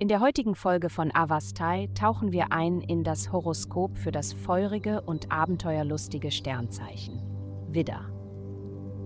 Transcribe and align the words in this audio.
In 0.00 0.06
der 0.06 0.20
heutigen 0.20 0.54
Folge 0.54 0.90
von 0.90 1.10
Avastai 1.12 1.88
tauchen 1.92 2.30
wir 2.30 2.52
ein 2.52 2.82
in 2.82 3.02
das 3.02 3.32
Horoskop 3.32 3.98
für 3.98 4.12
das 4.12 4.32
feurige 4.32 5.00
und 5.00 5.32
abenteuerlustige 5.32 6.30
Sternzeichen. 6.30 7.20
Widder. 7.68 8.02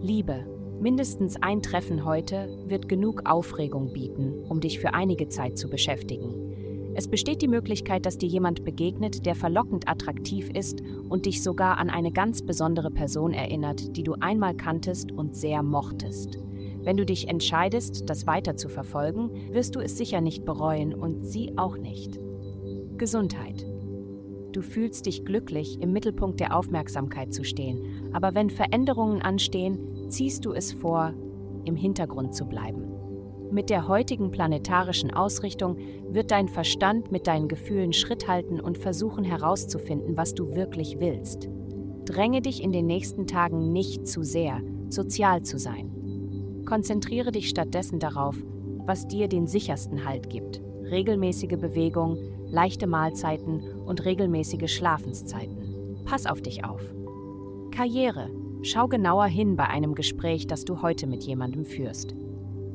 Liebe. 0.02 0.44
Mindestens 0.82 1.40
ein 1.40 1.62
Treffen 1.62 2.04
heute 2.04 2.62
wird 2.66 2.90
genug 2.90 3.22
Aufregung 3.24 3.94
bieten, 3.94 4.44
um 4.50 4.60
dich 4.60 4.80
für 4.80 4.92
einige 4.92 5.28
Zeit 5.28 5.56
zu 5.56 5.70
beschäftigen. 5.70 6.92
Es 6.94 7.08
besteht 7.08 7.40
die 7.40 7.48
Möglichkeit, 7.48 8.04
dass 8.04 8.18
dir 8.18 8.28
jemand 8.28 8.62
begegnet, 8.62 9.24
der 9.24 9.34
verlockend 9.34 9.88
attraktiv 9.88 10.50
ist 10.50 10.82
und 11.08 11.24
dich 11.24 11.42
sogar 11.42 11.78
an 11.78 11.88
eine 11.88 12.12
ganz 12.12 12.42
besondere 12.42 12.90
Person 12.90 13.32
erinnert, 13.32 13.96
die 13.96 14.02
du 14.02 14.16
einmal 14.20 14.54
kanntest 14.54 15.10
und 15.10 15.36
sehr 15.36 15.62
mochtest. 15.62 16.38
Wenn 16.84 16.96
du 16.96 17.06
dich 17.06 17.28
entscheidest, 17.28 18.08
das 18.10 18.26
weiter 18.26 18.56
zu 18.56 18.68
verfolgen, 18.68 19.30
wirst 19.52 19.76
du 19.76 19.80
es 19.80 19.96
sicher 19.96 20.20
nicht 20.20 20.44
bereuen 20.44 20.94
und 20.94 21.24
sie 21.24 21.56
auch 21.56 21.78
nicht. 21.78 22.18
Gesundheit. 22.98 23.66
Du 24.52 24.60
fühlst 24.60 25.06
dich 25.06 25.24
glücklich, 25.24 25.80
im 25.80 25.92
Mittelpunkt 25.92 26.40
der 26.40 26.56
Aufmerksamkeit 26.56 27.32
zu 27.32 27.44
stehen, 27.44 28.10
aber 28.12 28.34
wenn 28.34 28.50
Veränderungen 28.50 29.22
anstehen, 29.22 30.10
ziehst 30.10 30.44
du 30.44 30.52
es 30.52 30.72
vor, 30.72 31.14
im 31.64 31.76
Hintergrund 31.76 32.34
zu 32.34 32.44
bleiben. 32.44 32.84
Mit 33.50 33.70
der 33.70 33.86
heutigen 33.86 34.30
planetarischen 34.30 35.12
Ausrichtung 35.12 35.76
wird 36.08 36.30
dein 36.30 36.48
Verstand 36.48 37.12
mit 37.12 37.26
deinen 37.26 37.48
Gefühlen 37.48 37.92
Schritt 37.92 38.26
halten 38.26 38.60
und 38.60 38.78
versuchen 38.78 39.24
herauszufinden, 39.24 40.16
was 40.16 40.34
du 40.34 40.54
wirklich 40.54 41.00
willst. 41.00 41.48
Dränge 42.04 42.42
dich 42.42 42.62
in 42.62 42.72
den 42.72 42.86
nächsten 42.86 43.26
Tagen 43.26 43.72
nicht 43.72 44.06
zu 44.06 44.22
sehr, 44.22 44.60
sozial 44.88 45.42
zu 45.42 45.58
sein. 45.58 46.01
Konzentriere 46.66 47.32
dich 47.32 47.48
stattdessen 47.48 47.98
darauf, 47.98 48.36
was 48.86 49.06
dir 49.06 49.28
den 49.28 49.46
sichersten 49.46 50.04
Halt 50.04 50.30
gibt. 50.30 50.60
Regelmäßige 50.90 51.58
Bewegung, 51.58 52.18
leichte 52.46 52.86
Mahlzeiten 52.86 53.62
und 53.84 54.04
regelmäßige 54.04 54.70
Schlafenszeiten. 54.70 56.02
Pass 56.04 56.26
auf 56.26 56.40
dich 56.42 56.64
auf. 56.64 56.82
Karriere. 57.70 58.30
Schau 58.62 58.86
genauer 58.86 59.26
hin 59.26 59.56
bei 59.56 59.66
einem 59.66 59.94
Gespräch, 59.94 60.46
das 60.46 60.64
du 60.64 60.82
heute 60.82 61.06
mit 61.06 61.24
jemandem 61.24 61.64
führst. 61.64 62.14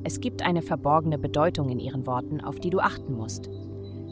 Es 0.04 0.20
gibt 0.20 0.42
eine 0.42 0.62
verborgene 0.62 1.18
Bedeutung 1.18 1.70
in 1.70 1.80
ihren 1.80 2.06
Worten, 2.08 2.42
auf 2.42 2.60
die 2.60 2.70
du 2.70 2.80
achten 2.80 3.14
musst. 3.14 3.50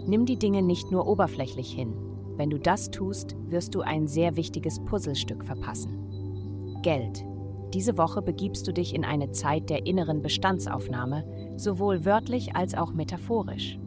Nimm 0.05 0.25
die 0.25 0.38
Dinge 0.38 0.61
nicht 0.61 0.91
nur 0.91 1.07
oberflächlich 1.07 1.72
hin. 1.72 1.94
Wenn 2.38 2.50
du 2.50 2.59
das 2.59 2.91
tust, 2.91 3.35
wirst 3.50 3.75
du 3.75 3.81
ein 3.81 4.07
sehr 4.07 4.35
wichtiges 4.35 4.80
Puzzlestück 4.85 5.44
verpassen. 5.44 6.80
Geld. 6.83 7.25
Diese 7.76 7.98
Woche 7.98 8.22
begibst 8.22 8.66
du 8.70 8.72
dich 8.72 8.95
in 8.95 9.04
eine 9.04 9.31
Zeit 9.31 9.70
der 9.70 9.86
inneren 9.86 10.22
Bestandsaufnahme, 10.22 11.26
sowohl 11.58 12.06
wörtlich 12.06 12.56
als 12.56 12.73
auch 12.73 12.94
metaphorisch. 12.94 13.78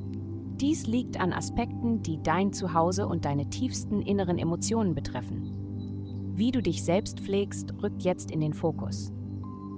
Dies 0.60 0.86
liegt 0.86 1.18
an 1.18 1.32
Aspekten, 1.32 2.02
die 2.02 2.22
dein 2.22 2.52
Zuhause 2.52 3.08
und 3.08 3.24
deine 3.24 3.48
tiefsten 3.48 4.02
inneren 4.02 4.36
Emotionen 4.36 4.94
betreffen. 4.94 6.34
Wie 6.34 6.50
du 6.50 6.60
dich 6.60 6.84
selbst 6.84 7.20
pflegst, 7.20 7.72
rückt 7.82 8.02
jetzt 8.02 8.30
in 8.30 8.40
den 8.40 8.52
Fokus. 8.52 9.10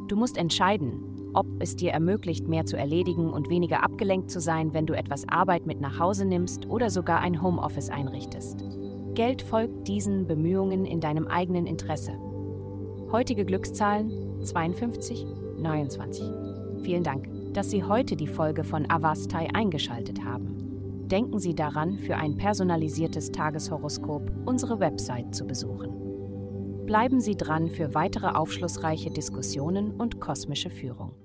Du 0.08 0.16
musst 0.16 0.38
entscheiden, 0.38 1.31
ob 1.33 1.47
es 1.61 1.77
dir 1.77 1.92
ermöglicht, 1.92 2.48
mehr 2.48 2.66
zu 2.66 2.77
erledigen 2.77 3.31
und 3.31 3.48
weniger 3.48 3.84
abgelenkt 3.84 4.28
zu 4.33 4.41
sein, 4.41 4.75
wenn 4.75 4.86
du 4.86 4.94
etwas 4.94 5.28
Arbeit 5.28 5.66
mit 5.66 5.81
nach 5.81 6.00
Hause 6.00 6.25
nimmst 6.25 6.66
oder 6.69 6.91
sogar 6.91 7.20
ein 7.20 7.41
Homeoffice 7.41 7.91
einrichtest. 7.91 8.64
Geld 9.14 9.41
folgt 9.41 9.86
diesen 9.86 10.27
Bemühungen 10.27 10.84
in 10.84 10.98
deinem 10.98 11.28
eigenen 11.28 11.66
Interesse. 11.69 12.19
Heutige 13.12 13.44
Glückszahlen 13.44 14.44
52, 14.44 15.27
29. 15.58 16.25
Vielen 16.84 17.03
Dank, 17.03 17.28
dass 17.53 17.69
Sie 17.69 17.83
heute 17.83 18.14
die 18.14 18.28
Folge 18.28 18.62
von 18.62 18.89
Avastai 18.89 19.48
eingeschaltet 19.53 20.25
haben. 20.25 21.08
Denken 21.08 21.41
Sie 21.41 21.56
daran, 21.56 21.99
für 21.99 22.15
ein 22.15 22.37
personalisiertes 22.37 23.32
Tageshoroskop 23.32 24.31
unsere 24.47 24.78
Website 24.78 25.34
zu 25.34 25.44
besuchen. 25.44 26.87
Bleiben 26.87 27.20
Sie 27.20 27.37
dran 27.37 27.69
für 27.69 27.94
weitere 27.94 28.28
aufschlussreiche 28.28 29.10
Diskussionen 29.10 29.91
und 29.91 30.20
kosmische 30.20 30.70
Führung. 30.70 31.19